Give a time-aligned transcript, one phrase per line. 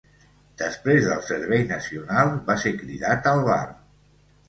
[0.61, 3.65] Després del servei nacional va ser cridat al bar.